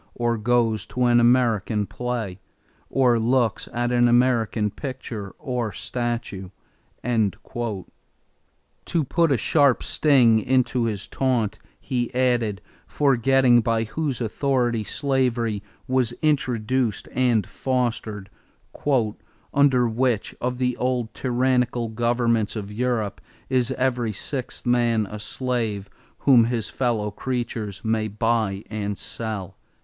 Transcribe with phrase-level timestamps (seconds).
[0.15, 2.39] Or goes to an American play?
[2.89, 6.49] Or looks at an American picture or statue?"
[7.05, 7.85] To
[9.07, 16.13] put a sharp sting into his taunt he added, forgetting by whose authority slavery was
[16.23, 18.31] introduced and fostered:
[19.53, 25.91] "Under which of the old tyrannical governments of Europe is every sixth man a slave
[26.17, 29.57] whom his fellow creatures may buy and sell?"